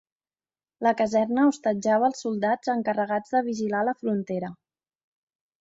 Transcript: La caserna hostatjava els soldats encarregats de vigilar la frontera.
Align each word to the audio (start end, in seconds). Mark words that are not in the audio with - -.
La 0.85 0.93
caserna 1.01 1.43
hostatjava 1.49 2.09
els 2.09 2.23
soldats 2.25 2.73
encarregats 2.75 3.37
de 3.37 3.45
vigilar 3.51 3.85
la 3.91 3.97
frontera. 4.03 4.55